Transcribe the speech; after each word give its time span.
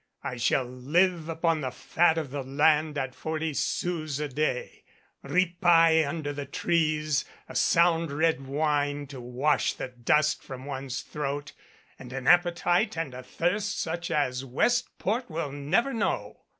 I 0.23 0.37
shall 0.37 0.63
live 0.65 1.29
upon 1.29 1.61
the 1.61 1.69
fat 1.69 2.17
of 2.17 2.31
the 2.31 2.41
land 2.41 2.97
at 2.97 3.13
forty 3.13 3.53
sous 3.53 4.19
a 4.19 4.27
day 4.27 4.83
ripaille 5.23 6.07
under 6.07 6.33
the 6.33 6.47
trees 6.47 7.23
a 7.47 7.53
sound 7.55 8.11
red 8.11 8.47
wine 8.47 9.05
to 9.05 9.21
wash 9.21 9.73
the 9.73 9.89
dust 9.89 10.41
from 10.43 10.65
one's 10.65 11.01
throat 11.01 11.51
and 11.99 12.11
an 12.13 12.25
appetite 12.25 12.97
and 12.97 13.13
a 13.13 13.21
thirst 13.21 13.79
such 13.79 14.09
as 14.09 14.43
Westport 14.43 15.29
will 15.29 15.51
never 15.51 15.93
know. 15.93 16.45